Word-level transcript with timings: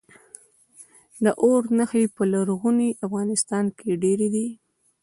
د 1.23 1.25
اور 1.41 1.63
نښې 1.77 2.03
په 2.15 2.23
لرغوني 2.33 2.89
افغانستان 3.05 3.65
کې 3.77 3.89
ډیرې 4.03 4.27
دي 4.35 4.47